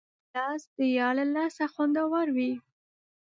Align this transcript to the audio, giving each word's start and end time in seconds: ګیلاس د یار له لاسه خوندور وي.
ګیلاس 0.31 0.63
د 0.75 0.77
یار 0.97 1.13
له 1.19 1.25
لاسه 1.35 1.65
خوندور 1.73 2.27
وي. 2.35 2.51